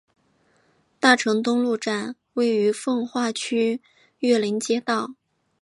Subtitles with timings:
[0.99, 3.79] 大成东路站位于奉化区
[4.17, 5.13] 岳林街道。